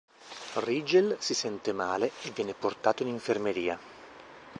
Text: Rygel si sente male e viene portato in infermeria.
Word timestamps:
Rygel 0.55 1.15
si 1.19 1.35
sente 1.35 1.73
male 1.73 2.09
e 2.23 2.31
viene 2.31 2.55
portato 2.55 3.03
in 3.03 3.09
infermeria. 3.09 3.77